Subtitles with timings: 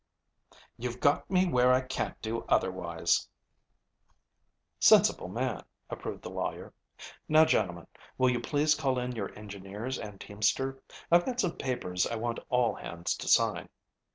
[0.79, 3.29] "You've got me where I can't do otherwise."
[4.79, 6.73] "Sensible man," approved the lawyer.
[7.29, 7.85] "Now, gentlemen,
[8.17, 10.81] will you please call in your engineers and teamster?
[11.11, 13.69] I've got some papers I want all hands to sign."